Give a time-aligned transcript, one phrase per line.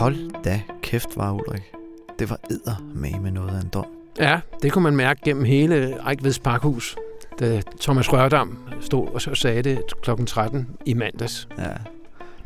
[0.00, 1.72] Hold da kæft, var Ulrik.
[2.18, 3.86] Det var edder med med noget af en dom.
[4.18, 6.96] Ja, det kunne man mærke gennem hele Ejkveds Parkhus,
[7.40, 10.10] da Thomas Rørdam stod og så sagde det kl.
[10.26, 11.48] 13 i mandags.
[11.58, 11.70] Ja.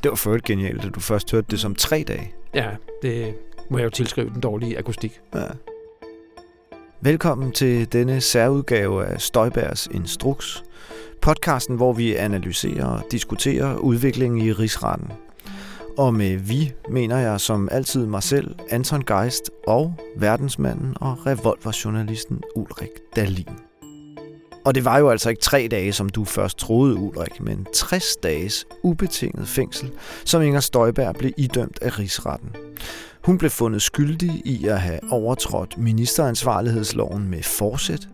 [0.03, 2.35] Det var for genialt, at du først hørte det som tre dage.
[2.55, 2.69] Ja,
[3.03, 3.35] det
[3.71, 5.21] må jeg jo tilskrive den dårlige akustik.
[5.35, 5.47] Ja.
[7.01, 10.65] Velkommen til denne særudgave af Støjbergs Instruks,
[11.21, 15.13] podcasten, hvor vi analyserer og diskuterer udviklingen i rigsretten.
[15.99, 22.43] Og med vi mener jeg som altid mig selv, Anton Geist og verdensmanden og revolverjournalisten
[22.57, 23.49] Ulrik Dalin.
[24.65, 28.17] Og det var jo altså ikke tre dage, som du først troede, Ulrik, men 60
[28.17, 29.91] dages ubetinget fængsel,
[30.25, 32.51] som Inger Støjberg blev idømt af rigsretten.
[33.25, 38.09] Hun blev fundet skyldig i at have overtrådt ministeransvarlighedsloven med forsæt,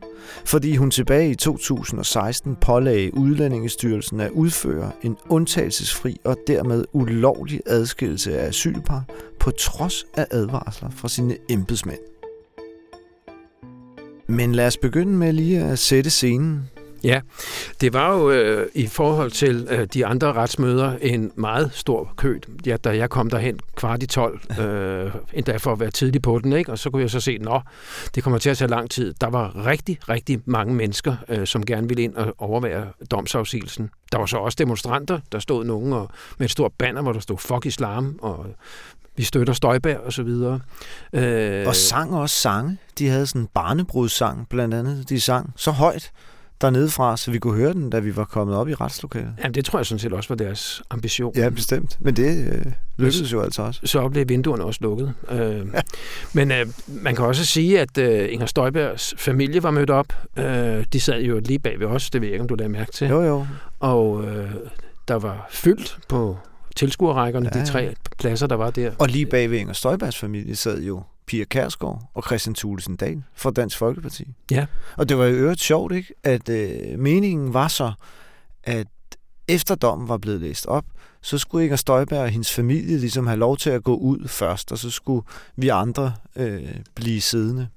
[0.44, 8.38] fordi hun tilbage i 2016 pålagde Udlændingestyrelsen at udføre en undtagelsesfri og dermed ulovlig adskillelse
[8.38, 9.04] af asylpar
[9.40, 12.00] på trods af advarsler fra sine embedsmænd.
[14.28, 16.70] Men lad os begynde med lige at sætte scenen.
[17.04, 17.20] Ja,
[17.80, 22.38] det var jo øh, i forhold til øh, de andre retsmøder en meget stor kø,
[22.66, 26.38] ja, da jeg kom derhen kvart i 12, øh, endda for at være tidlig på
[26.38, 26.72] den, ikke?
[26.72, 27.62] og så kunne jeg så se, at
[28.14, 29.14] det kommer til at tage lang tid.
[29.20, 33.90] Der var rigtig, rigtig mange mennesker, øh, som gerne ville ind og overvære domsafsigelsen.
[34.12, 37.20] Der var så også demonstranter, der stod nogen og, med et stort banner, hvor der
[37.20, 38.46] stod fuck islam, og
[39.16, 40.60] vi støtter Støjberg og så videre.
[41.12, 42.78] Øh, og sang også sange.
[42.98, 45.08] De havde sådan en barnebrudssang blandt andet.
[45.08, 46.12] De sang så højt,
[46.60, 49.34] dernede fra, så vi kunne høre den, da vi var kommet op i retslokalet.
[49.44, 51.32] Ja, det tror jeg sådan set også var deres ambition.
[51.36, 51.96] Ja, bestemt.
[52.00, 53.80] Men det øh, lykkedes jo altså også.
[53.84, 55.14] Så blev vinduerne også lukket.
[55.30, 55.66] Øh,
[56.32, 60.06] men øh, man kan også sige, at øh, Inger Støjbergs familie var mødt op.
[60.36, 62.72] Øh, de sad jo lige bag ved os, det ved jeg ikke, om du lagde
[62.72, 63.08] mærke til.
[63.08, 63.46] Jo, jo.
[63.80, 64.50] Og øh,
[65.08, 66.38] der var fyldt på
[66.76, 67.64] tilskuerrækkerne, ja, ja.
[67.64, 68.90] de tre pladser, der var der.
[68.98, 73.22] Og lige bag ved Inger Støjbergs familie sad jo Pia Kærsgaard og Christian Thulesen Dahl
[73.34, 74.24] fra Dansk Folkeparti.
[74.50, 74.66] Ja.
[74.96, 76.14] Og det var jo øvrigt sjovt, ikke?
[76.22, 77.92] at øh, meningen var så,
[78.64, 78.86] at
[79.48, 80.84] efter dommen var blevet læst op,
[81.22, 84.72] så skulle Inger Støjberg og hendes familie ligesom have lov til at gå ud først,
[84.72, 85.22] og så skulle
[85.56, 87.68] vi andre øh, blive siddende.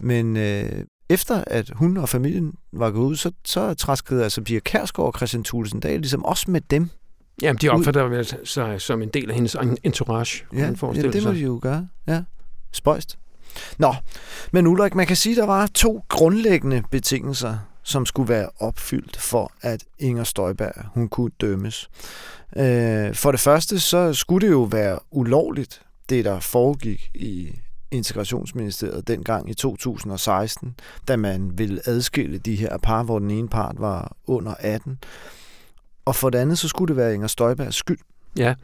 [0.00, 4.58] Men øh, efter at hun og familien var gået ud, så, så træskede altså Pia
[4.58, 6.90] Kærsgaard og Christian Thulesen Dahl ligesom også med dem
[7.42, 10.44] Jamen, de opfatter sig som en del af hendes entourage.
[10.52, 10.58] Ja,
[10.94, 11.88] ja det må de jo gøre.
[12.08, 12.22] Ja
[12.76, 13.18] spøjst.
[13.78, 13.94] Nå,
[14.52, 19.16] men Ulrik, man kan sige, at der var to grundlæggende betingelser, som skulle være opfyldt
[19.16, 21.90] for, at Inger Støjberg hun kunne dømmes.
[22.56, 27.52] Øh, for det første, så skulle det jo være ulovligt, det der foregik i
[27.90, 30.74] integrationsministeriet dengang i 2016,
[31.08, 34.98] da man ville adskille de her par, hvor den ene part var under 18.
[36.04, 37.98] Og for det andet, så skulle det være Inger Støjbergs skyld.
[38.38, 38.54] Ja,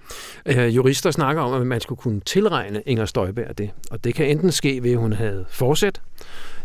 [0.47, 3.71] øh, jurister snakker om, at man skulle kunne tilregne Inger Støjberg det.
[3.91, 6.01] Og det kan enten ske ved, at hun havde forsæt,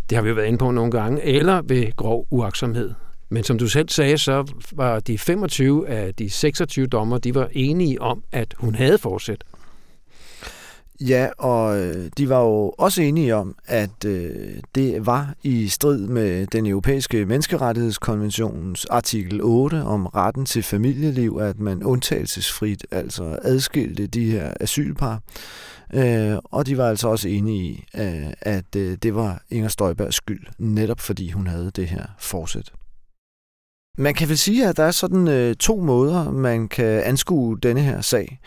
[0.09, 2.93] det har vi jo været inde på nogle gange, eller ved grov uaksomhed.
[3.29, 7.49] Men som du selv sagde, så var de 25 af de 26 dommer, de var
[7.51, 9.43] enige om, at hun havde forsæt.
[11.01, 16.07] Ja, og øh, de var jo også enige om, at øh, det var i strid
[16.07, 24.07] med den europæiske menneskerettighedskonventionens artikel 8 om retten til familieliv, at man undtagelsesfrit altså adskilte
[24.07, 25.21] de her asylpar.
[25.93, 30.15] Øh, og de var altså også enige i, øh, at øh, det var Inger Støjbergs
[30.15, 32.71] skyld, netop fordi hun havde det her forsæt.
[33.99, 37.81] Man kan vel sige, at der er sådan øh, to måder, man kan anskue denne
[37.81, 38.39] her sag.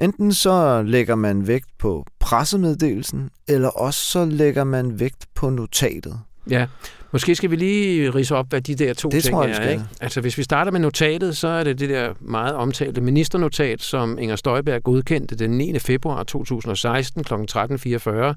[0.00, 6.20] Enten så lægger man vægt på pressemeddelelsen, eller også så lægger man vægt på notatet.
[6.50, 6.66] Ja,
[7.12, 9.70] Måske skal vi lige rise op, hvad de der to det ting tror jeg, er.
[9.70, 9.84] Ikke?
[10.00, 14.18] Altså, hvis vi starter med notatet, så er det det der meget omtalte ministernotat, som
[14.18, 15.78] Inger Støjberg godkendte den 9.
[15.78, 17.34] februar 2016 kl.
[17.34, 18.34] 13.44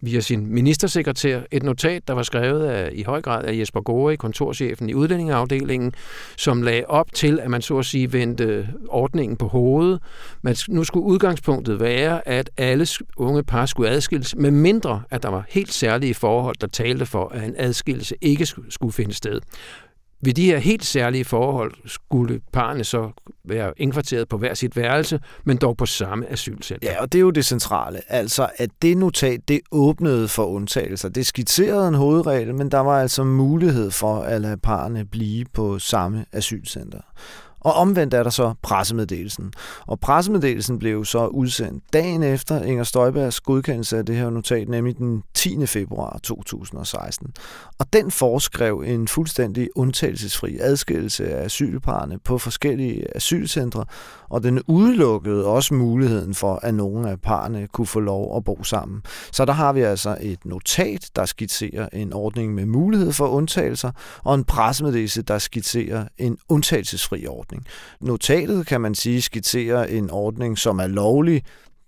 [0.00, 1.40] via sin ministersekretær.
[1.50, 5.92] Et notat, der var skrevet af, i høj grad af Jesper Gore, kontorchefen i udlændingeafdelingen,
[6.36, 10.00] som lagde op til, at man så at sige vendte ordningen på hovedet.
[10.42, 15.28] Men nu skulle udgangspunktet være, at alle unge par skulle adskilles, med mindre at der
[15.28, 19.40] var helt særlige forhold, der talte for, at en adskillelse skilsmisse ikke skulle finde sted.
[20.22, 23.10] Ved de her helt særlige forhold skulle parerne så
[23.44, 26.90] være indkvarteret på hver sit værelse, men dog på samme asylcenter.
[26.90, 28.00] Ja, og det er jo det centrale.
[28.08, 31.08] Altså, at det notat, det åbnede for undtagelser.
[31.08, 35.78] Det skitserede en hovedregel, men der var altså mulighed for at lade parerne blive på
[35.78, 37.00] samme asylcenter.
[37.60, 39.52] Og omvendt er der så pressemeddelelsen.
[39.86, 44.98] Og pressemeddelelsen blev så udsendt dagen efter Inger Støjbergs godkendelse af det her notat, nemlig
[44.98, 45.66] den 10.
[45.66, 47.26] februar 2016.
[47.78, 53.84] Og den foreskrev en fuldstændig undtagelsesfri adskillelse af asylparerne på forskellige asylcentre,
[54.28, 58.64] og den udelukkede også muligheden for, at nogle af parerne kunne få lov at bo
[58.64, 59.02] sammen.
[59.32, 63.90] Så der har vi altså et notat, der skitserer en ordning med mulighed for undtagelser,
[64.24, 67.49] og en pressemeddelelse, der skitserer en undtagelsesfri ordning.
[68.00, 71.42] Notatet, kan man sige, skitserer en ordning, som er lovlig.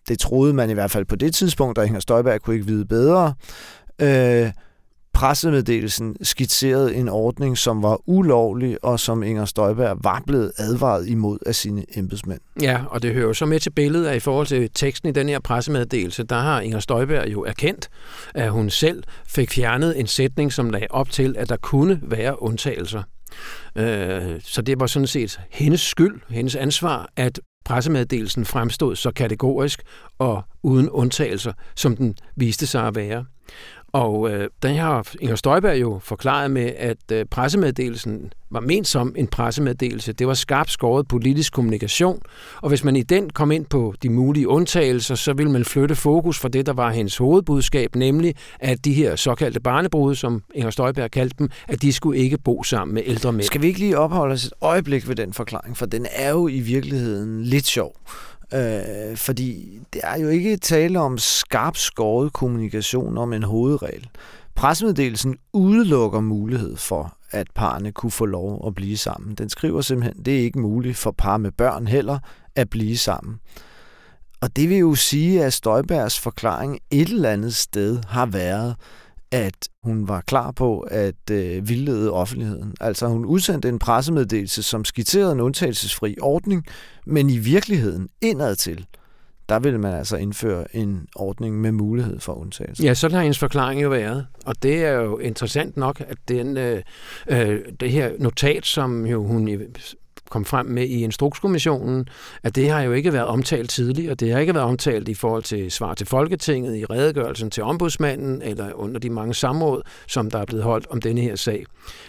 [0.09, 2.85] Det troede man i hvert fald på det tidspunkt, der Inger Støjberg kunne ikke vide
[2.85, 3.35] bedre.
[3.99, 4.51] Øh,
[5.15, 11.39] pressemeddelelsen skitserede en ordning, som var ulovlig, og som Inger Støjberg var blevet advaret imod
[11.47, 12.41] af sine embedsmænd.
[12.63, 15.13] Ja, og det hører jo så med til billedet, at i forhold til teksten i
[15.13, 17.89] den her pressemeddelelse, der har Inger Støjberg jo erkendt,
[18.35, 22.43] at hun selv fik fjernet en sætning, som lagde op til, at der kunne være
[22.43, 23.03] undtagelser.
[23.77, 29.83] Øh, så det var sådan set hendes skyld, hendes ansvar, at pressemeddelelsen fremstod så kategorisk
[30.19, 33.25] og uden undtagelser, som den viste sig at være.
[33.93, 39.15] Og øh, den har Inger Støjberg jo forklaret med, at øh, pressemeddelelsen var ment som
[39.17, 40.13] en pressemeddelelse.
[40.13, 42.23] Det var skarpt skåret politisk kommunikation,
[42.57, 45.95] og hvis man i den kom ind på de mulige undtagelser, så ville man flytte
[45.95, 50.71] fokus fra det, der var hendes hovedbudskab, nemlig at de her såkaldte barnebrude, som Inger
[50.71, 53.43] Støjberg kaldte dem, at de skulle ikke bo sammen med ældre mænd.
[53.43, 56.49] Skal vi ikke lige opholde os et øjeblik ved den forklaring, for den er jo
[56.49, 57.97] i virkeligheden lidt sjov.
[58.55, 64.09] Øh, fordi det er jo ikke tale om skarp skåret kommunikation om en hovedregel.
[64.55, 69.35] Pressemeddelelsen udelukker mulighed for, at parne kunne få lov at blive sammen.
[69.35, 72.19] Den skriver simpelthen, det er ikke muligt for par med børn heller
[72.57, 73.41] at blive sammen.
[74.41, 78.77] Og det vil jo sige, at Støjbergs forklaring et eller andet sted har været,
[79.33, 82.75] at hun var klar på at øh, vildlede offentligheden.
[82.81, 86.67] Altså hun udsendte en pressemeddelelse, som skitserede en undtagelsesfri ordning,
[87.07, 88.87] men i virkeligheden indadtil,
[89.49, 92.85] der ville man altså indføre en ordning med mulighed for undtagelse.
[92.85, 94.27] Ja, sådan har hendes forklaring jo været.
[94.47, 96.83] Og det er jo interessant nok, at den, øh,
[97.27, 99.49] øh det her notat, som jo hun
[100.33, 102.09] kom frem med i Instrukskommissionen,
[102.43, 104.15] at det har jo ikke været omtalt tidligere.
[104.15, 108.43] Det har ikke været omtalt i forhold til svar til Folketinget, i redegørelsen til ombudsmanden,
[108.43, 111.65] eller under de mange samråd, som der er blevet holdt om denne her sag.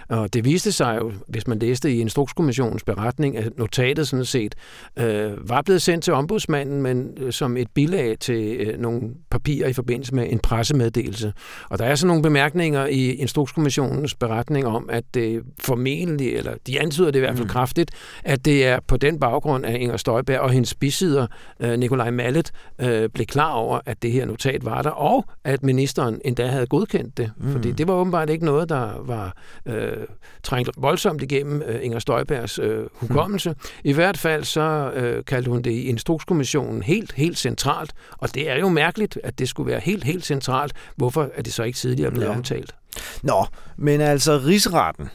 [0.10, 4.56] Og det viste sig jo, hvis man læste i Instrukskommissionens beretning, at notatet sådan set
[5.00, 9.68] øh, var blevet sendt til ombudsmanden, men øh, som et bilag til øh, nogle papirer
[9.68, 11.34] i forbindelse med en pressemeddelelse.
[11.70, 16.82] Og der er så nogle bemærkninger i Instrukskommissionens beretning om, at det formentlig, eller de
[16.82, 17.50] antyder det i hvert fald mm.
[17.50, 17.92] kraftigt,
[18.24, 21.28] at det er på den baggrund, at Inger Støjberg og hendes bisider,
[21.60, 25.64] øh, Nikolaj Mallet, øh, blev klar over, at det her notat var der, og at
[25.64, 27.32] ministeren endda havde godkendt det.
[27.38, 27.52] Mm.
[27.52, 29.98] Fordi det var åbenbart ikke noget, der var øh,
[30.44, 33.50] trængt voldsomt igennem øh, Inger Støjbergs øh, hukommelse.
[33.50, 33.56] Mm.
[33.84, 38.50] I hvert fald så øh, kaldte hun det i Instrukskommissionen helt, helt centralt, og det
[38.50, 40.74] er jo mærkeligt, at det skulle være helt, helt centralt.
[40.96, 42.36] Hvorfor er det så ikke tidligere blevet ja.
[42.36, 42.76] omtalt?
[43.24, 43.46] Nå,
[43.78, 45.10] men altså rigsretten,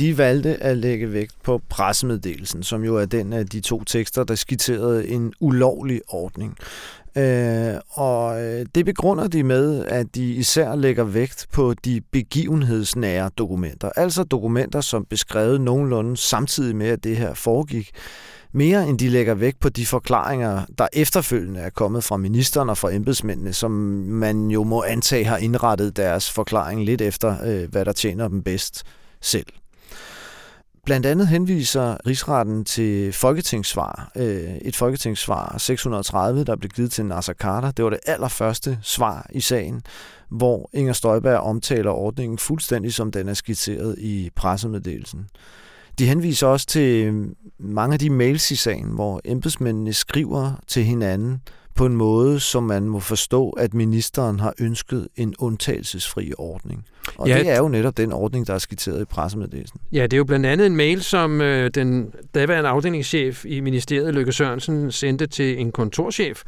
[0.00, 4.24] de valgte at lægge vægt på pressemeddelelsen, som jo er den af de to tekster,
[4.24, 6.56] der skitserede en ulovlig ordning.
[7.16, 13.30] Øh, og øh, det begrunder de med, at de især lægger vægt på de begivenhedsnære
[13.38, 13.90] dokumenter.
[13.96, 17.90] Altså dokumenter, som beskrevet nogenlunde samtidig med, at det her foregik.
[18.52, 22.78] Mere end de lægger vægt på de forklaringer, der efterfølgende er kommet fra ministeren og
[22.78, 27.84] fra embedsmændene, som man jo må antage har indrettet deres forklaring lidt efter, øh, hvad
[27.84, 28.82] der tjener dem bedst
[29.20, 29.46] selv.
[30.84, 34.12] Blandt andet henviser rigsretten til folketingssvar.
[34.16, 37.70] Øh, et folketingssvar 630, der blev givet til Nasser Carter.
[37.70, 39.82] Det var det allerførste svar i sagen,
[40.28, 45.26] hvor Inger Støjberg omtaler ordningen fuldstændig som den er skitseret i pressemeddelelsen.
[45.98, 47.14] De henviser også til
[47.58, 51.40] mange af de mails i sagen, hvor embedsmændene skriver til hinanden
[51.74, 56.84] på en måde, som man må forstå, at ministeren har ønsket en undtagelsesfri ordning.
[57.18, 59.80] Og ja, det er jo netop den ordning, der er skitseret i pressemeddelelsen.
[59.92, 64.14] Ja, det er jo blandt andet en mail, som øh, den daværende afdelingschef i ministeriet,
[64.14, 66.42] Løkke Sørensen, sendte til en kontorchef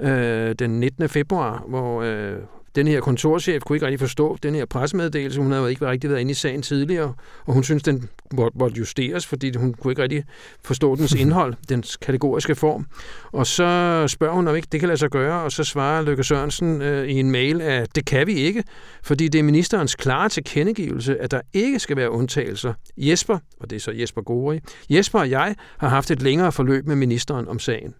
[0.00, 1.08] øh, den 19.
[1.08, 2.36] februar, hvor øh,
[2.74, 5.40] den her kontorchef kunne ikke rigtig forstå den her pressemeddelelse.
[5.40, 7.14] Hun havde ikke rigtig været inde i sagen tidligere,
[7.44, 10.24] og hun synes, den måtte justeres, fordi hun kunne ikke rigtig
[10.64, 12.86] forstå dens indhold, dens kategoriske form.
[13.32, 16.24] Og så spørger hun, om ikke det kan lade sig gøre, og så svarer Løkke
[16.24, 18.64] Sørensen øh, i en mail, at det kan vi ikke,
[19.02, 22.72] fordi det er ministerens klare tilkendegivelse, at der ikke skal være undtagelser.
[22.96, 24.60] Jesper, og det er så Jesper Gori,
[24.90, 27.94] Jesper og jeg har haft et længere forløb med ministeren om sagen.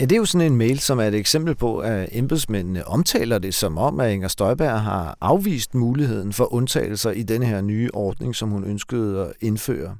[0.00, 3.38] Ja, det er jo sådan en mail, som er et eksempel på, at embedsmændene omtaler
[3.38, 7.90] det som om, at Inger Støjberg har afvist muligheden for undtagelser i denne her nye
[7.92, 9.96] ordning, som hun ønskede at indføre.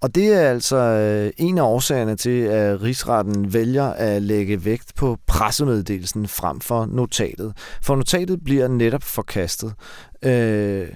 [0.00, 4.94] Og det er altså øh, en af årsagerne til, at rigsretten vælger at lægge vægt
[4.96, 7.52] på pressemeddelelsen frem for notatet.
[7.82, 9.72] For notatet bliver netop forkastet.
[10.22, 10.88] Øh,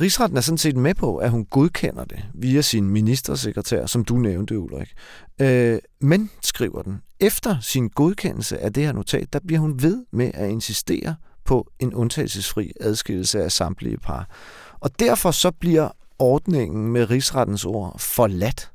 [0.00, 4.16] Rigsretten er sådan set med på, at hun godkender det via sin ministersekretær, som du
[4.16, 4.92] nævnte, Ulrik.
[5.40, 10.04] Øh, men, skriver den, efter sin godkendelse af det her notat, der bliver hun ved
[10.12, 11.14] med at insistere
[11.44, 14.28] på en undtagelsesfri adskillelse af samtlige par.
[14.80, 15.88] Og derfor så bliver
[16.18, 18.70] ordningen med rigsrettens ord forladt.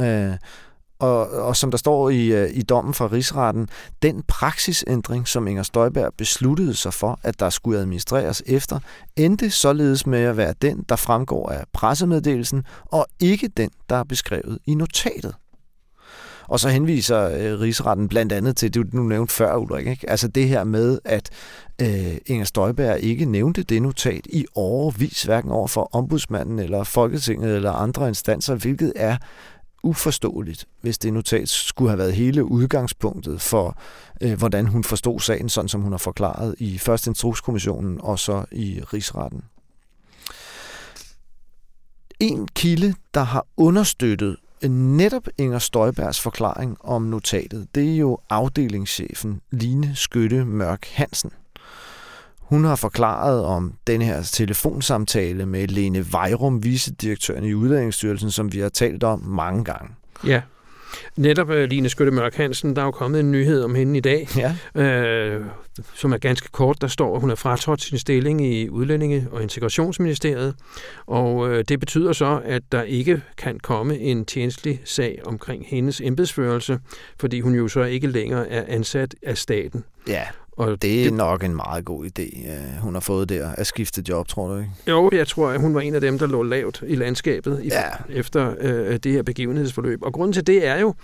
[0.00, 0.32] Øh,
[0.98, 3.68] og, og som der står i, øh, i dommen fra rigsretten,
[4.02, 8.78] den praksisændring, som Inger Støjberg besluttede sig for, at der skulle administreres efter,
[9.16, 14.04] endte således med at være den, der fremgår af pressemeddelelsen, og ikke den, der er
[14.04, 15.34] beskrevet i notatet.
[16.48, 19.86] Og så henviser øh, rigsretten blandt andet til det, du nævnte før, Ulrik.
[19.86, 20.10] Ikke?
[20.10, 21.30] Altså det her med, at
[21.82, 27.56] øh, Inger Støjberg ikke nævnte det notat i overvis, hverken over for ombudsmanden eller Folketinget
[27.56, 29.16] eller andre instanser, hvilket er
[29.82, 33.78] uforståeligt, hvis det notat skulle have været hele udgangspunktet for,
[34.20, 38.44] øh, hvordan hun forstod sagen, sådan som hun har forklaret i først Instrukskommissionen og så
[38.52, 39.42] i Rigsretten.
[42.20, 48.18] En kilde, der har understøttet øh, netop Inger Støjbergs forklaring om notatet, det er jo
[48.30, 51.30] afdelingschefen Line Skytte Mørk Hansen.
[52.48, 58.58] Hun har forklaret om den her telefonsamtale med Lene Vejrum, vicedirektøren i Udlændingsstyrelsen, som vi
[58.58, 59.88] har talt om mange gange.
[60.26, 60.40] Ja.
[61.16, 64.00] Netop uh, Line Skytte Mørk Hansen, der er jo kommet en nyhed om hende i
[64.00, 64.28] dag,
[64.74, 65.36] ja.
[65.38, 65.46] uh,
[65.94, 66.80] som er ganske kort.
[66.80, 70.54] Der står, at hun er fratrådt sin stilling i Udlændinge- og Integrationsministeriet,
[71.06, 76.00] og uh, det betyder så, at der ikke kan komme en tjenestelig sag omkring hendes
[76.00, 76.78] embedsførelse,
[77.20, 79.84] fordi hun jo så ikke længere er ansat af staten.
[80.08, 80.22] Ja,
[80.58, 82.50] og det er det, nok en meget god idé,
[82.80, 84.70] hun har fået der, at skifte job, tror du ikke?
[84.88, 87.68] Jo, jeg tror, at hun var en af dem, der lå lavt i landskabet i,
[87.68, 87.82] ja.
[88.08, 90.02] efter øh, det her begivenhedsforløb.
[90.02, 90.94] Og grunden til det er jo,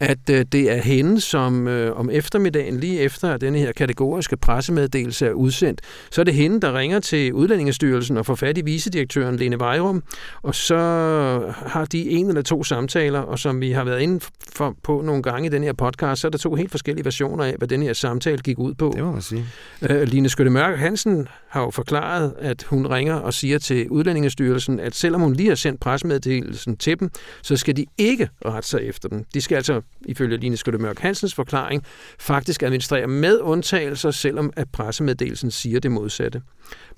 [0.00, 4.36] at øh, det er hende, som øh, om eftermiddagen, lige efter at denne her kategoriske
[4.36, 8.60] pressemeddelelse er udsendt, så er det hende, der ringer til Udlændingestyrelsen og får fat i
[8.60, 10.02] vicedirektøren Lene Vejrum,
[10.42, 10.76] og så
[11.66, 14.20] har de en eller to samtaler, og som vi har været inde
[14.52, 17.44] for, på nogle gange i den her podcast, så er der to helt forskellige versioner
[17.44, 18.94] af, hvad den her samtale gik ud på.
[18.98, 19.46] Det må man sige.
[19.90, 24.80] Øh, Line Skytte Mørk Hansen har jo forklaret, at hun ringer og siger til Udlændingestyrelsen,
[24.80, 27.10] at selvom hun lige har sendt pressemeddelelsen til dem,
[27.42, 29.24] så skal de ikke rette sig efter den.
[29.34, 31.84] De skal altså, ifølge Line Skytte Mørk Hansens forklaring,
[32.18, 36.42] faktisk administrere med undtagelser, selvom at pressemeddelelsen siger det modsatte.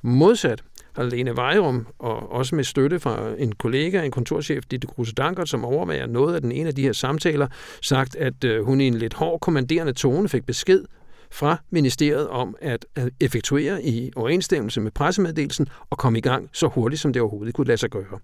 [0.03, 5.13] Modsat har Lene Vejrum, og også med støtte fra en kollega, en kontorchef, Ditte Kruse
[5.13, 7.47] Dankert, som overvejer noget af den ene af de her samtaler,
[7.83, 10.85] sagt, at øh, hun i en lidt hård kommanderende tone fik besked
[11.33, 12.87] fra ministeriet om at
[13.21, 17.67] effektuere i overensstemmelse med pressemeddelelsen og komme i gang så hurtigt, som det overhovedet kunne
[17.67, 18.19] lade sig gøre.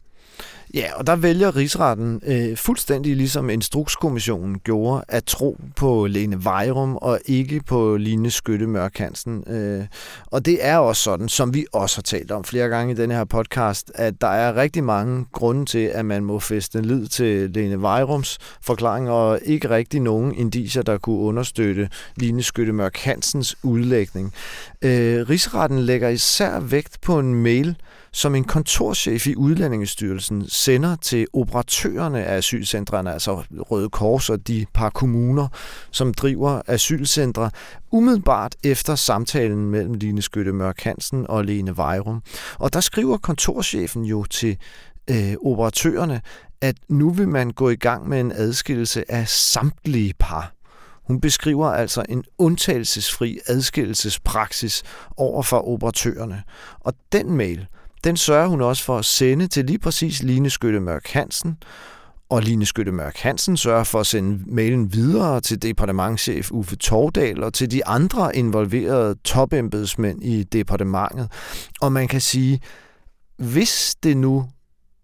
[0.75, 6.97] Ja, og der vælger rigsretten øh, fuldstændig ligesom Instrukskommissionen gjorde at tro på Lene Vejrum
[6.97, 9.45] og ikke på Line Skytte Mørkansen.
[9.47, 9.87] Øh,
[10.27, 13.15] og det er også sådan, som vi også har talt om flere gange i denne
[13.15, 17.51] her podcast, at der er rigtig mange grunde til, at man må feste lid til
[17.51, 23.57] Lene Vejrums forklaring, og ikke rigtig nogen indiser, der kunne understøtte Line Skytte Mørk Hansens
[23.63, 24.33] udlægning.
[24.83, 27.77] Øh, rigsretten lægger især vægt på en mail,
[28.13, 34.67] som en kontorchef i Udlændingestyrelsen sender til operatørerne af asylcentrene, altså Røde Kors og de
[34.75, 35.49] par kommuner,
[35.91, 37.51] som driver asylcentre,
[37.93, 42.23] umiddelbart efter samtalen mellem Line Skytte Mørk Hansen og Lene Vejrum.
[42.59, 44.57] Og der skriver kontorchefen jo til
[45.11, 46.21] øh, operatørerne,
[46.61, 50.56] at nu vil man gå i gang med en adskillelse af samtlige par.
[51.07, 54.83] Hun beskriver altså en undtagelsesfri adskillelsespraksis
[55.17, 56.43] over for operatørerne.
[56.81, 57.67] Og den mail,
[58.05, 61.57] den sørger hun også for at sende til lige præcis Line Skytte Mørk Hansen,
[62.29, 67.43] og Line Skytte Mørk Hansen sørger for at sende mailen videre til departementchef Uffe Tordal
[67.43, 71.33] og til de andre involverede topembedsmænd i departementet.
[71.81, 72.61] Og man kan sige,
[73.37, 74.49] hvis det nu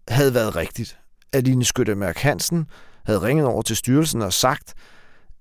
[0.07, 0.97] havde været rigtigt,
[1.33, 2.65] at Line Skytte Mørk Hansen
[3.05, 4.73] havde ringet over til styrelsen og sagt,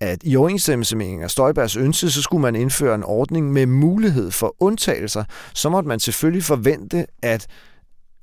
[0.03, 4.31] at i overensstemmelse med Inger Støjbergs ønske, så skulle man indføre en ordning med mulighed
[4.31, 5.25] for undtagelser.
[5.55, 7.47] Så måtte man selvfølgelig forvente, at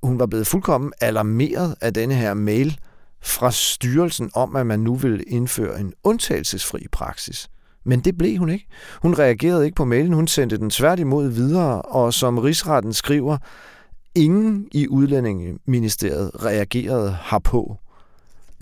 [0.03, 2.79] hun var blevet fuldkommen alarmeret af denne her mail
[3.21, 7.49] fra styrelsen om, at man nu ville indføre en undtagelsesfri praksis.
[7.85, 8.67] Men det blev hun ikke.
[9.01, 13.37] Hun reagerede ikke på mailen, hun sendte den tværtimod videre, og som rigsretten skriver,
[14.15, 17.77] ingen i udlændingeministeriet reagerede herpå.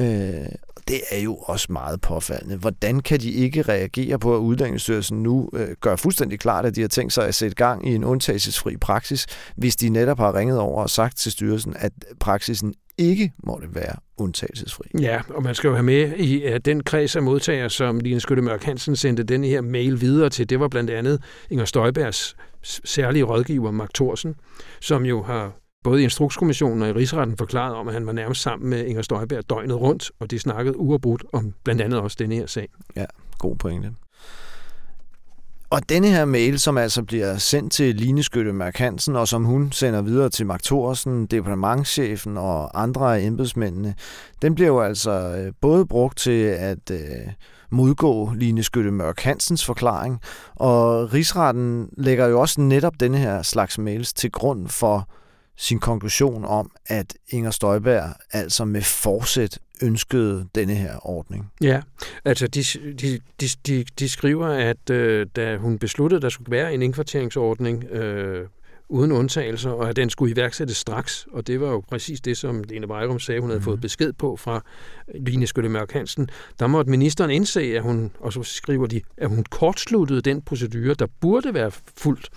[0.01, 0.45] Øh,
[0.87, 2.57] det er jo også meget påfaldende.
[2.57, 6.81] Hvordan kan de ikke reagere på, at Uddannelsesstyrelsen nu øh, gør fuldstændig klart, at de
[6.81, 9.25] har tænkt sig at sætte gang i en undtagelsesfri praksis,
[9.55, 13.95] hvis de netop har ringet over og sagt til styrelsen, at praksisen ikke måtte være
[14.17, 14.85] undtagelsesfri.
[14.99, 18.19] Ja, og man skal jo have med i at den kreds af modtagere, som Line
[18.19, 20.49] Skytte Mørk Hansen sendte den her mail videre til.
[20.49, 24.35] Det var blandt andet Inger Støjbergs særlige rådgiver, Mark Thorsen,
[24.81, 25.51] som jo har
[25.87, 29.01] både i Instrukskommissionen og i Rigsretten forklaret om, at han var nærmest sammen med Inger
[29.01, 32.69] Støjberg døgnet rundt, og de snakkede uafbrudt om blandt andet også denne her sag.
[32.95, 33.05] Ja,
[33.39, 33.91] god pointe.
[35.69, 39.71] Og denne her mail, som altså bliver sendt til Lineskytte Mark Hansen, og som hun
[39.71, 43.95] sender videre til Mark Thorsen, departementchefen og andre af embedsmændene,
[44.41, 46.99] den bliver jo altså øh, både brugt til at øh,
[47.69, 50.21] modgå Lineskytte Mørk Hansens forklaring,
[50.55, 55.09] og rigsretten lægger jo også netop denne her slags mails til grund for
[55.57, 61.51] sin konklusion om, at Inger Støjberg altså med forsæt ønskede denne her ordning.
[61.61, 61.81] Ja,
[62.25, 66.51] altså de, de, de, de, de skriver, at øh, da hun besluttede, at der skulle
[66.51, 68.47] være en indkvarteringsordning øh,
[68.89, 71.27] uden undtagelser, og at den skulle iværksættes straks.
[71.31, 73.63] Og det var jo præcis det, som Lene Vejrum sagde, hun havde mm.
[73.63, 74.63] fået besked på fra
[75.15, 76.29] Line Skytte Mørk Hansen.
[76.59, 80.93] Der måtte ministeren indse, at hun, og så skriver de, at hun kortsluttede den procedure,
[80.93, 82.29] der burde være fuldt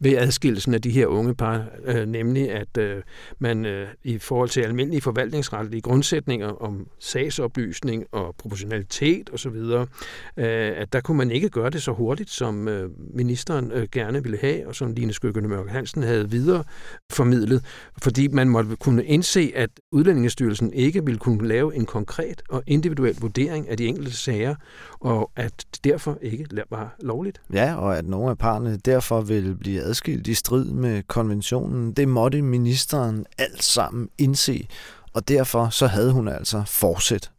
[0.00, 3.02] ved adskillelsen af de her unge par, øh, nemlig at øh,
[3.38, 9.86] man øh, i forhold til almindelige forvaltningsretlige grundsætninger om sagsoplysning og proportionalitet osv., øh,
[10.76, 14.38] at der kunne man ikke gøre det så hurtigt, som øh, ministeren øh, gerne ville
[14.40, 16.64] have, og som Line Skyggende Mørk Hansen havde videre
[17.12, 17.64] formidlet,
[18.02, 23.16] fordi man måtte kunne indse, at Udlændingestyrelsen ikke ville kunne lave en konkret og individuel
[23.20, 24.54] vurdering af de enkelte sager,
[25.00, 27.40] og at det derfor ikke var lovligt.
[27.52, 31.92] Ja, og at nogle af parerne derfor vil blive adskilt i strid med konventionen.
[31.92, 34.68] Det måtte ministeren alt sammen indse,
[35.12, 37.30] og derfor så havde hun altså fortsat.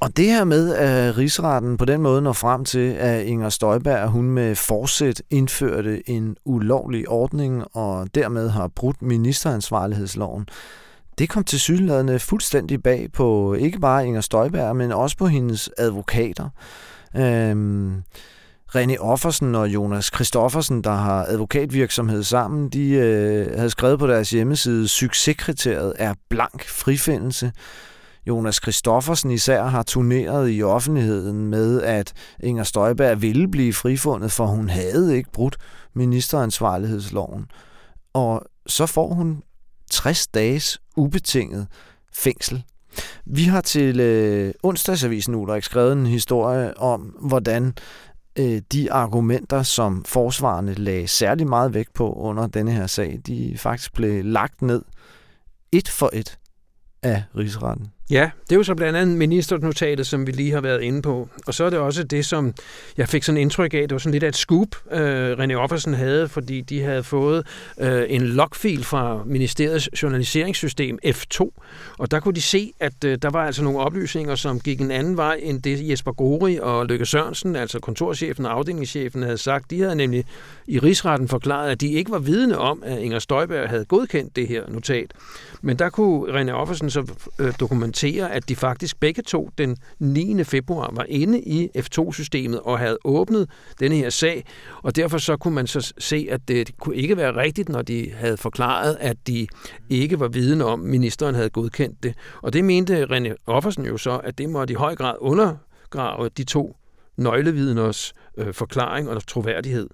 [0.00, 4.08] Og det her med, at rigsretten på den måde når frem til, at Inger Støjberg
[4.08, 10.48] hun med forsæt indførte en ulovlig ordning og dermed har brudt ministeransvarlighedsloven,
[11.18, 15.70] det kom til synlædende fuldstændig bag på ikke bare Inger Støjberg, men også på hendes
[15.78, 16.48] advokater.
[17.16, 18.02] Øhm,
[18.76, 24.30] René Offersen og Jonas Kristoffersen, der har advokatvirksomhed sammen, de øh, havde skrevet på deres
[24.30, 27.52] hjemmeside, succeskriteriet er blank frifindelse.
[28.26, 34.46] Jonas Kristoffersen især har turneret i offentligheden med, at Inger Støjberg ville blive frifundet, for
[34.46, 35.56] hun havde ikke brudt
[35.94, 37.46] ministeransvarlighedsloven.
[38.12, 39.42] Og så får hun
[39.90, 41.66] 60 dages ubetinget
[42.12, 42.62] fængsel.
[43.26, 47.74] Vi har til øh, onsdagsavisen Ulrik skrevet en historie om, hvordan
[48.38, 53.54] øh, de argumenter, som forsvarerne lagde særlig meget vægt på under denne her sag, de
[53.58, 54.82] faktisk blev lagt ned
[55.72, 56.38] et for et
[57.02, 57.86] af rigsretten.
[58.10, 61.28] Ja, det er jo så blandt andet ministernotatet, som vi lige har været inde på.
[61.46, 62.54] Og så er det også det, som
[62.96, 65.94] jeg fik sådan indtryk af, det var sådan lidt af et scoop, øh, René Offersen
[65.94, 67.46] havde, fordi de havde fået
[67.80, 71.48] øh, en logfil fra ministeriets journaliseringssystem F2,
[71.98, 74.90] og der kunne de se, at øh, der var altså nogle oplysninger, som gik en
[74.90, 79.70] anden vej end det Jesper Gori og Lykke Sørensen, altså kontorchefen og afdelingschefen, havde sagt.
[79.70, 80.24] De havde nemlig
[80.66, 84.48] i rigsretten forklaret, at de ikke var vidne om, at Inger Støjberg havde godkendt det
[84.48, 85.12] her notat.
[85.62, 87.06] Men der kunne René Offersen så
[87.38, 90.44] øh, dokumentere, at de faktisk begge to den 9.
[90.44, 94.44] februar var inde i F2-systemet og havde åbnet denne her sag,
[94.82, 98.12] og derfor så kunne man så se, at det kunne ikke være rigtigt, når de
[98.14, 99.46] havde forklaret, at de
[99.88, 102.14] ikke var viden om, at ministeren havde godkendt det.
[102.42, 106.44] Og det mente René Offersen jo så, at det måtte i høj grad undergrave de
[106.44, 106.76] to
[107.16, 109.88] nøglevidners øh, forklaring og troværdighed.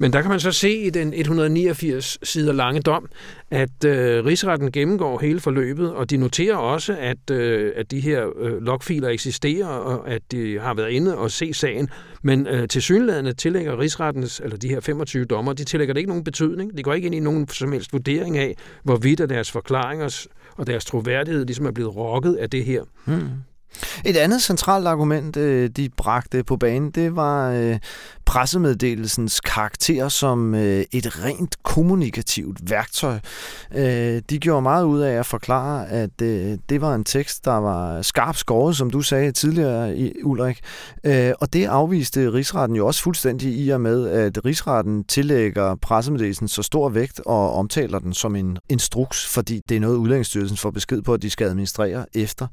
[0.00, 3.08] Men der kan man så se i den 189 sider lange dom,
[3.50, 8.26] at øh, rigsretten gennemgår hele forløbet, og de noterer også, at, øh, at de her
[8.38, 11.88] øh, logfiler eksisterer, og at de har været inde og se sagen.
[12.22, 16.10] Men øh, til synlædende tillægger rigsrettens, eller de her 25 dommer, de tillægger det ikke
[16.10, 16.76] nogen betydning.
[16.76, 20.84] De går ikke ind i nogen som helst vurdering af, hvorvidt deres forklaringer og deres
[20.84, 22.82] troværdighed ligesom er blevet rokket af det her.
[23.04, 23.30] Hmm.
[24.04, 27.78] Et andet centralt argument, øh, de bragte på banen, det var øh,
[28.26, 33.18] pressemeddelelsens karakter som øh, et rent kommunikativt værktøj.
[33.74, 37.56] Øh, de gjorde meget ud af at forklare, at øh, det var en tekst, der
[37.56, 40.60] var skarpt skåret, som du sagde tidligere, Ulrik.
[41.04, 46.48] Øh, og det afviste rigsretten jo også fuldstændig i og med, at rigsretten tillægger pressemeddelelsen
[46.48, 50.70] så stor vægt og omtaler den som en instruks, fordi det er noget, Udlændingsstyrelsen får
[50.70, 52.46] besked på, at de skal administrere efter.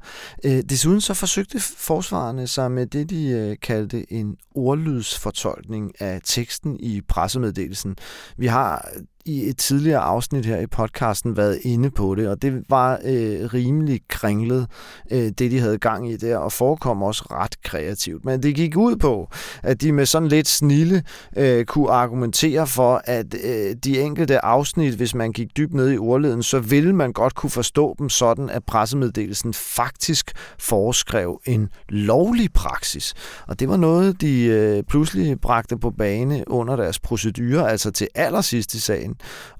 [0.44, 5.63] Desuden så forsøgte forsvarerne sig med det, de øh, kaldte en ordlydsfortolkning
[6.00, 7.96] af teksten i pressemeddelelsen.
[8.36, 8.88] Vi har
[9.26, 13.54] i et tidligere afsnit her i podcasten været inde på det, og det var øh,
[13.54, 14.66] rimelig kringlet,
[15.10, 18.24] øh, det de havde gang i der, og forekom også ret kreativt.
[18.24, 19.28] Men det gik ud på,
[19.62, 21.02] at de med sådan lidt snille
[21.36, 25.98] øh, kunne argumentere for, at øh, de enkelte afsnit, hvis man gik dybt ned i
[25.98, 32.52] ordleden, så ville man godt kunne forstå dem sådan, at pressemeddelelsen faktisk foreskrev en lovlig
[32.52, 33.14] praksis.
[33.48, 38.08] Og det var noget, de øh, pludselig bragte på bane under deres procedurer, altså til
[38.14, 39.13] allersidst i sagen,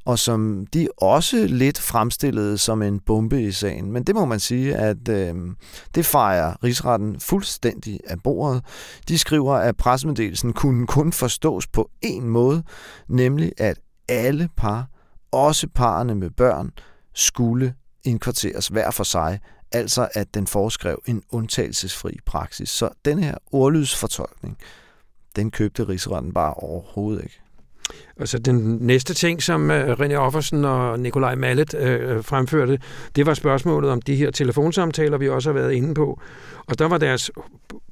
[0.04, 3.92] og som de også lidt fremstillede som en bombe i sagen.
[3.92, 5.34] Men det må man sige, at øh,
[5.94, 8.62] det fejrer rigsretten fuldstændig af bordet.
[9.08, 12.62] De skriver, at pressemeddelelsen kunne kun forstås på én måde,
[13.08, 14.86] nemlig at alle par,
[15.32, 16.70] også parerne med børn,
[17.14, 19.40] skulle indkvarteres hver for sig,
[19.72, 22.68] altså at den foreskrev en undtagelsesfri praksis.
[22.68, 24.58] Så den her ordlydsfortolkning,
[25.36, 27.43] den købte rigsretten bare overhovedet ikke.
[28.20, 32.78] Altså den næste ting, som øh, René Offersen og Nikolaj Mallet øh, øh, fremførte,
[33.16, 36.20] det var spørgsmålet om de her telefonsamtaler, vi også har været inde på.
[36.66, 37.30] Og der var deres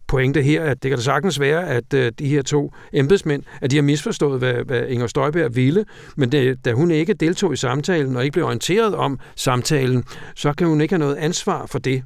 [0.07, 3.71] pointe her, at det kan da sagtens være, at øh, de her to embedsmænd, at
[3.71, 5.85] de har misforstået, hvad, hvad Inger Støjberg ville,
[6.17, 10.53] men det, da hun ikke deltog i samtalen og ikke blev orienteret om samtalen, så
[10.53, 12.03] kan hun ikke have noget ansvar for det.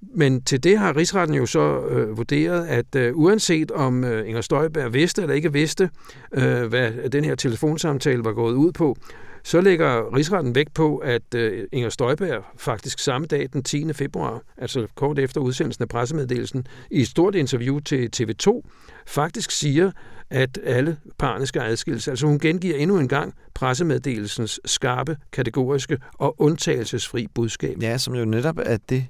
[0.00, 4.40] Men til det har rigsretten jo så øh, vurderet, at øh, uanset om øh, Inger
[4.40, 5.90] Støjberg vidste eller ikke vidste,
[6.32, 8.96] øh, hvad den her telefonsamtale var gået ud på,
[9.44, 13.92] så lægger rigsretten vægt på, at øh, Inger Støjberg faktisk samme dag, den 10.
[13.92, 18.60] februar, altså kort efter udsendelsen af pressemeddelelsen, i et stort interview til TV2,
[19.06, 19.90] faktisk siger,
[20.30, 22.08] at alle parne skal adskilles.
[22.08, 27.82] Altså hun gengiver endnu en gang pressemeddelelsens skarpe, kategoriske og undtagelsesfri budskab.
[27.82, 29.06] Ja, som jo netop er det,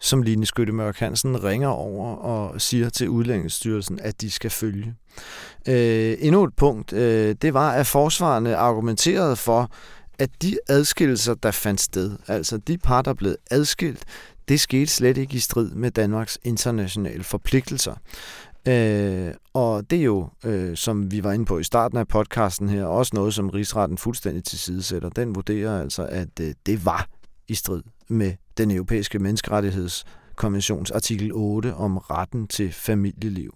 [0.00, 4.94] som Line Skyttemørk Hansen ringer over og siger til Udlændingsstyrelsen, at de skal følge.
[5.68, 9.70] Øh, endnu et punkt, øh, det var, at forsvarende argumenterede for,
[10.18, 14.04] at de adskillelser, der fandt sted, altså de par, der blev adskilt,
[14.48, 17.94] det skete slet ikke i strid med Danmarks internationale forpligtelser.
[18.68, 22.68] Øh, og det er jo, øh, som vi var inde på i starten af podcasten
[22.68, 25.08] her, også noget, som rigsretten fuldstændig tilsidesætter.
[25.08, 27.08] Den vurderer altså, at øh, det var
[27.48, 33.54] i strid med den europæiske menneskerettighedskonventions artikel 8 om retten til familieliv.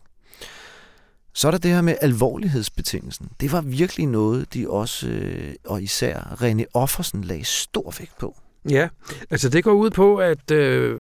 [1.34, 3.28] Så er der det her med alvorlighedsbetingelsen.
[3.40, 8.36] Det var virkelig noget, de også, øh, og især René Offersen, lagde stor vægt på.
[8.70, 8.88] Ja,
[9.30, 10.98] altså det går ud på, at øh,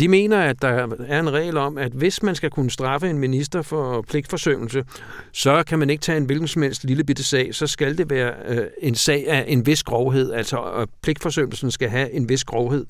[0.00, 0.68] de mener, at der
[1.08, 4.84] er en regel om, at hvis man skal kunne straffe en minister for pligtforsømmelse,
[5.32, 7.54] så kan man ikke tage en hvilken som helst lille bitte sag.
[7.54, 10.32] Så skal det være øh, en sag af en vis grovhed.
[10.32, 12.86] Altså at pligtforsømmelsen skal have en vis grovhed.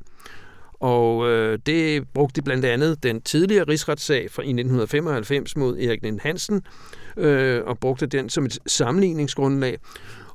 [0.85, 6.63] Og øh, det brugte blandt andet den tidligere rigsretssag fra 1995 mod Erik Lind Hansen,
[7.17, 9.79] øh, og brugte den som et sammenligningsgrundlag.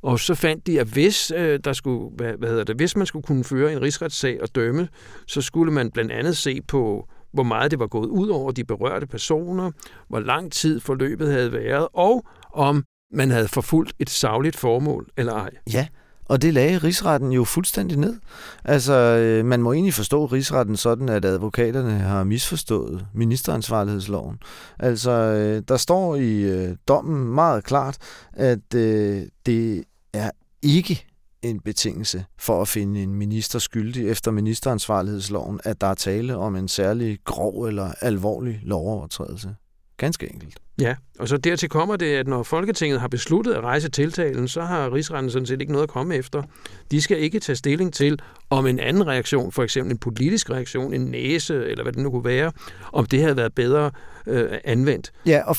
[0.01, 3.05] Og så fandt de, at hvis, øh, der skulle, hvad, hvad hedder det, hvis man
[3.05, 4.87] skulle kunne føre en rigsretssag og dømme,
[5.27, 8.63] så skulle man blandt andet se på, hvor meget det var gået ud over de
[8.63, 9.71] berørte personer,
[10.07, 12.83] hvor lang tid forløbet havde været, og om
[13.13, 15.49] man havde forfulgt et savligt formål eller ej.
[15.73, 15.87] Ja,
[16.29, 18.19] og det lagde rigsretten jo fuldstændig ned.
[18.65, 24.37] Altså, øh, man må egentlig forstå rigsretten sådan, at advokaterne har misforstået ministeransvarlighedsloven.
[24.79, 27.97] Altså, øh, der står i øh, dommen meget klart,
[28.33, 31.05] at øh, det er ikke
[31.41, 36.55] en betingelse for at finde en minister skyldig efter ministeransvarlighedsloven, at der er tale om
[36.55, 39.55] en særlig grov eller alvorlig lovovertrædelse.
[39.99, 40.59] Ganske enkelt.
[40.81, 44.61] Ja, og så dertil kommer det, at når Folketinget har besluttet at rejse tiltalen, så
[44.61, 46.43] har rigsretten sådan set ikke noget at komme efter.
[46.91, 50.93] De skal ikke tage stilling til, om en anden reaktion, for eksempel en politisk reaktion,
[50.93, 52.51] en næse, eller hvad det nu kunne være,
[52.93, 53.91] om det havde været bedre
[54.27, 55.11] øh, anvendt.
[55.25, 55.55] Ja, og,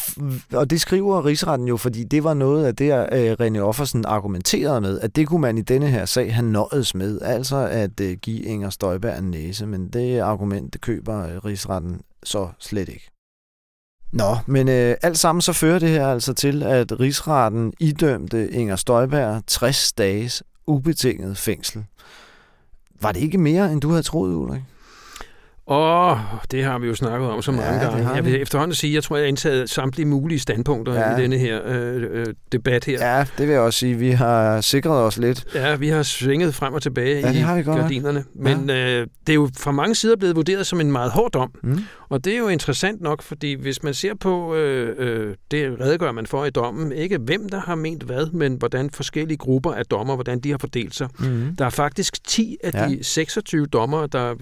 [0.53, 4.81] og det skriver rigsretten jo, fordi det var noget af det, øh, René Offersen argumenterede
[4.81, 8.17] med, at det kunne man i denne her sag have nøjes med, altså at øh,
[8.17, 13.11] give Inger Støjberg en næse, men det argument, det køber øh, rigsretten så slet ikke.
[14.13, 18.77] Nå, men øh, alt sammen så fører det her altså til, at rigsretten idømte Inger
[18.77, 21.85] Støjberg 60 dages ubetinget fængsel.
[23.01, 24.63] Var det ikke mere, end du havde troet, Ulrik?
[25.67, 26.19] Åh, oh,
[26.51, 28.11] det har vi jo snakket om så mange ja, gange.
[28.11, 31.17] Jeg vil efterhånden sige, jeg tror, jeg har indtaget samtlige mulige standpunkter ja.
[31.17, 33.17] i denne her øh, øh, debat her.
[33.17, 33.95] Ja, det vil jeg også sige.
[33.95, 35.45] Vi har sikret os lidt.
[35.55, 38.25] Ja, vi har svinget frem og tilbage ja, det har vi godt gardinerne.
[38.35, 39.01] Men ja.
[39.01, 41.51] øh, det er jo fra mange sider blevet vurderet som en meget hård dom.
[41.63, 41.79] Mm.
[42.11, 46.13] Og det er jo interessant nok, fordi hvis man ser på, øh, øh, det redegør
[46.13, 49.87] man for i dommen, ikke hvem der har ment hvad, men hvordan forskellige grupper af
[49.87, 51.09] dommer, hvordan de har fordelt sig.
[51.19, 51.57] Mm.
[51.57, 52.89] Der er faktisk 10 af ja.
[52.89, 54.35] de 26 dommer, der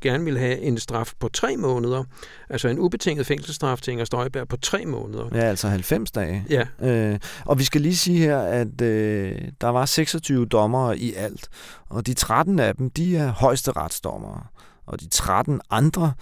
[0.00, 2.04] gerne vil have en straf på tre måneder.
[2.50, 5.24] Altså en ubetinget fængselsstraf til Inger Støjberg på tre måneder.
[5.34, 6.44] Ja, altså 90 dage.
[6.50, 6.64] Ja.
[6.82, 11.48] Øh, og vi skal lige sige her, at øh, der var 26 dommere i alt,
[11.88, 14.42] og de 13 af dem, de er højeste retsdommere.
[14.86, 16.12] Og de 13 andre,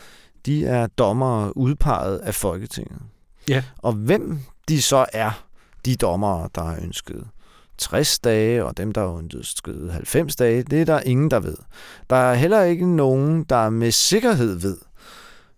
[0.49, 2.99] de er dommere udpeget af Folketinget.
[3.49, 3.63] Ja.
[3.79, 5.45] Og hvem de så er,
[5.85, 7.25] de dommere, der har ønsket
[7.79, 11.57] 60 dage, og dem, der har ønsket 90 dage, det er der ingen, der ved.
[12.11, 14.77] Der er heller ikke nogen, der med sikkerhed ved,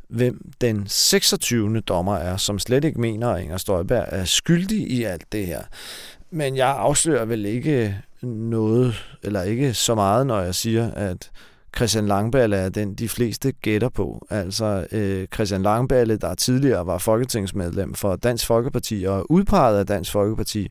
[0.08, 1.80] hvem den 26.
[1.80, 5.62] dommer er, som slet ikke mener, at Inger Støjberg er skyldig i alt det her.
[6.30, 11.30] Men jeg afslører vel ikke noget, eller ikke så meget, når jeg siger, at
[11.76, 14.26] Christian Langballe er den, de fleste gætter på.
[14.30, 20.12] Altså øh, Christian Langballe, der tidligere var folketingsmedlem for Dansk Folkeparti og udpeget af Dansk
[20.12, 20.68] Folkeparti,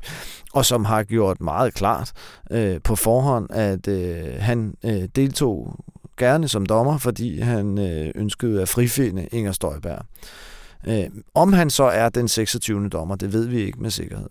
[0.53, 2.11] og som har gjort meget klart
[2.51, 5.79] øh, på forhånd, at øh, han øh, deltog
[6.17, 10.05] gerne som dommer, fordi han øh, ønskede at frifinde Inger Støjberg.
[10.87, 12.89] Øh, om han så er den 26.
[12.89, 14.29] dommer, det ved vi ikke med sikkerhed.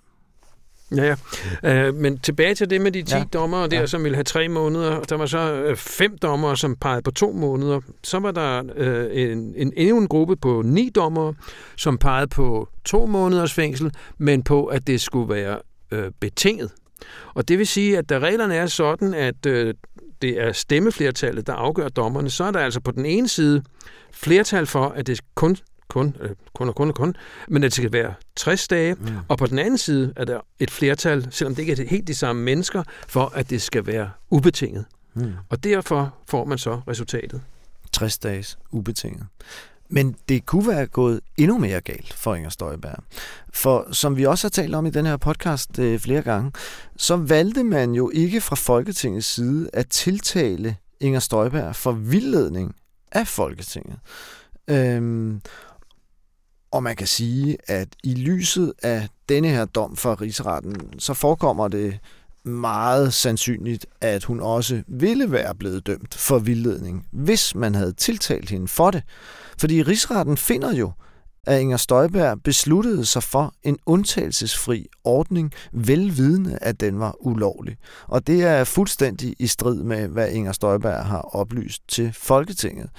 [0.97, 1.15] Ja,
[1.63, 1.87] ja.
[1.87, 3.25] Øh, men tilbage til det med de 10 ja.
[3.33, 3.87] dommere der, Ja.
[3.87, 5.01] som ville have tre måneder.
[5.01, 7.81] Der var så øh, fem dommere, som pegede på to måneder.
[8.05, 11.35] Så var der øh, en, en, endnu en gruppe på ni dommere,
[11.77, 15.59] som pegede på to måneders fængsel, men på, at det skulle være
[15.91, 16.71] øh, betinget.
[17.35, 19.75] Og det vil sige, at da reglerne er sådan, at øh,
[20.23, 23.63] det er stemmeflertallet, der afgør dommerne, så er der altså på den ene side
[24.13, 25.57] flertal for, at det kun
[25.89, 27.17] kun, øh, kun og kun og kun,
[27.49, 29.09] men at det skal være 60 dage, Mm.
[29.29, 32.15] og på den anden side er der et flertal, selvom det ikke er helt de
[32.15, 34.85] samme mennesker, for at det skal være ubetinget.
[35.15, 35.33] Mm.
[35.49, 37.41] Og derfor får man så resultatet.
[37.93, 39.27] 60 dages ubetinget.
[39.91, 43.05] Men det kunne være gået endnu mere galt for Inger Støjberg.
[43.55, 46.53] For som vi også har talt om i den her podcast øh, flere gange,
[46.97, 52.75] så valgte man jo ikke fra Folketingets side at tiltale Inger Støjberg for vildledning
[53.13, 53.99] af Folketinget.
[54.69, 55.41] Øhm,
[56.79, 61.69] og man kan sige, at i lyset af denne her dom fra rigsretten, så forekommer
[61.69, 61.99] det
[62.45, 68.51] meget sandsynligt, at hun også ville være blevet dømt for vildledning, hvis man havde tiltalt
[68.51, 69.03] hende for det.
[69.61, 70.93] Fordi rigsretten finder jo,
[71.47, 77.77] at Inger Støjberg besluttede sig for en undtagelsesfri ordning, velvidende, at den var ulovlig.
[78.07, 82.91] Og det er fuldstændig i strid med, hvad Inger Støjberg har oplyst til Folketinget.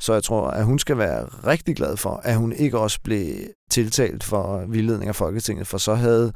[0.00, 3.34] Så jeg tror, at hun skal være rigtig glad for, at hun ikke også blev
[3.70, 6.32] tiltalt for vildledning af Folketinget, for så havde,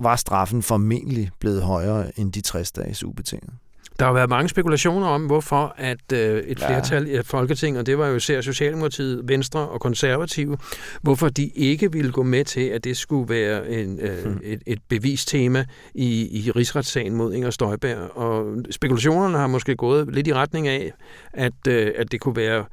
[0.00, 3.52] var straffen formentlig blevet højere end de 60 dages ubetinget.
[3.98, 6.68] Der har været mange spekulationer om, hvorfor at øh, et Ja.
[6.68, 10.56] flertal i Folketinget, og det var jo især Socialdemokratiet, Venstre og Konservative,
[11.02, 14.40] hvorfor de ikke ville gå med til, at det skulle være en, øh, Hmm.
[14.44, 18.16] et, et bevistema i, i rigsretssagen mod Inger Støjberg.
[18.16, 20.92] Og spekulationerne har måske gået lidt i retning af,
[21.32, 22.64] at, øh, at det kunne være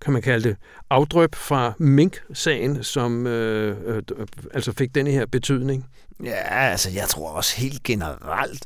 [0.00, 0.56] kan man kalde det,
[0.90, 4.02] afdrøb fra Mink-sagen, som øh, øh,
[4.54, 5.86] altså fik denne her betydning.
[6.24, 6.30] Ja,
[6.70, 8.64] altså jeg tror også helt generelt,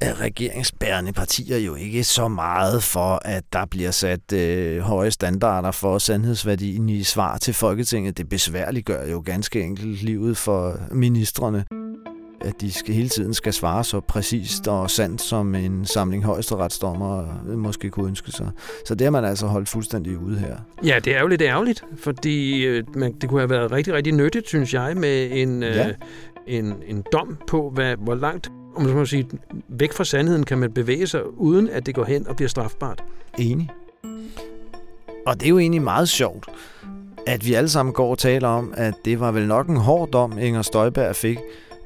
[0.00, 5.70] at regeringsbærende partier jo ikke så meget for, at der bliver sat øh, høje standarder
[5.70, 8.18] for sandhedsværdien i svar til Folketinget.
[8.18, 11.64] Det besværliggør jo ganske enkelt livet for ministerne
[12.44, 17.42] at de skal, hele tiden skal svare så præcist og sandt, som en samling højesteretsdommer
[17.56, 18.50] måske kunne ønske sig.
[18.86, 20.56] Så det har man altså holdt fuldstændig ude her.
[20.84, 24.12] Ja, det er jo lidt ærgerligt, fordi øh, man, det kunne have været rigtig, rigtig
[24.12, 25.88] nyttigt, synes jeg, med en, Ja.
[25.88, 25.94] øh,
[26.46, 29.28] en, en dom på, hvad, hvor langt om man skal må sige,
[29.68, 33.04] væk fra sandheden kan man bevæge sig, uden at det går hen og bliver strafbart.
[33.38, 33.70] Enig.
[35.26, 36.48] Og det er jo egentlig meget sjovt,
[37.26, 40.08] at vi alle sammen går og taler om, at det var vel nok en hård
[40.08, 41.38] dom, Inger Støjberg fik,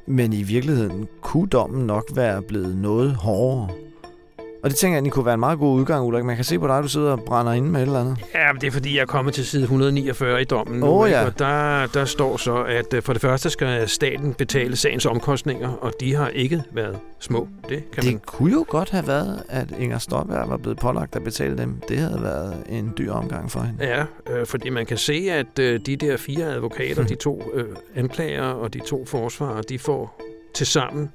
[0.07, 3.69] men i virkeligheden kunne dommen nok være blevet noget hårdere.
[4.63, 6.25] Og det tænker jeg egentlig kunne være en meget god udgang, Ulrik.
[6.25, 8.19] Man kan se på dig, du sidder og brænder inde med et eller andet.
[8.55, 11.05] Ja, men det er fordi, jeg er kommet til side 149 i dommen nu.
[11.05, 11.19] Ikke?
[11.19, 11.27] ja.
[11.27, 15.69] Og der, der står så, at øh, for det første skal staten betale sagens omkostninger,
[15.69, 17.49] og de har ikke været små.
[17.69, 21.17] Det kan man Det kunne jo godt have været, at Inger Støjberg var blevet pålagt
[21.17, 21.83] at betale dem.
[21.89, 23.85] Det havde været en dyr omgang for hende.
[23.85, 27.77] Ja, øh, fordi man kan se, at øh, de der fire advokater, de to øh,
[27.95, 30.21] anklager og de to forsvarer, de får
[30.55, 31.11] til sammen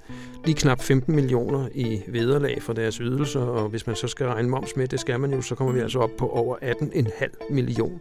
[0.45, 4.49] lige knap 15 millioner i vederlag for deres ydelser, og hvis man så skal regne
[4.49, 7.99] moms med, det skal man jo, så kommer vi altså op på over 18,5 million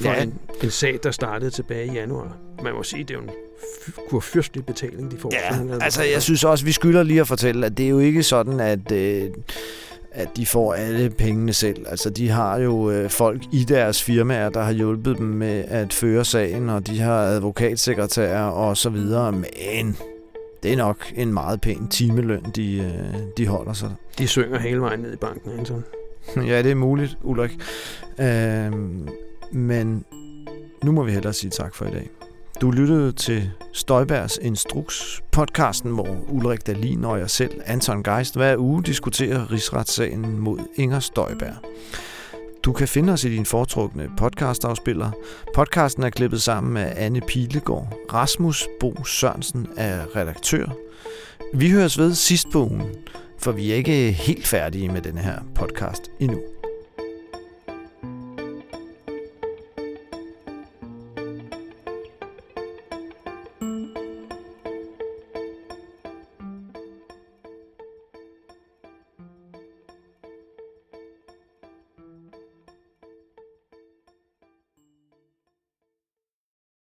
[0.00, 0.22] for Ja.
[0.22, 2.36] en, en sag, der startede tilbage i januar.
[2.62, 3.30] Man må sige, det er jo en
[4.08, 5.30] kurfyrstelig betaling, de får.
[5.32, 8.22] Ja, altså jeg synes også, vi skylder lige at fortælle, at det er jo ikke
[8.22, 9.30] sådan, at, øh,
[10.12, 11.84] at de får alle pengene selv.
[11.88, 15.92] Altså de har jo øh, folk i deres firmaer, der har hjulpet dem med at
[15.92, 19.96] føre sagen, og de har advokatsekretærer og så videre, men
[20.62, 23.94] det er nok en meget pæn timeløn, de, øh, de holder sig.
[24.18, 25.84] De synger hele vejen ned i banken, Anton.
[26.36, 27.50] Ja, det er muligt, Ulrik.
[28.20, 28.72] Øh,
[29.52, 30.04] men
[30.84, 32.10] nu må vi hellere sige tak for i dag.
[32.60, 38.56] Du lyttede til Støjbergs Instruks, podcasten, hvor Ulrik Dalin og jeg selv, Anton Geist, hver
[38.56, 41.56] uge diskuterer rigsretssagen mod Inger Støjberg.
[42.68, 45.10] Du kan finde os i din foretrukne podcastafspiller.
[45.54, 47.98] Podcasten er klippet sammen af Anne Pilegaard.
[48.12, 50.66] Rasmus Bo Sørensen er redaktør.
[51.54, 52.82] Vi høres ved sidst på ugen,
[53.38, 56.38] for vi er ikke helt færdige med den her podcast endnu.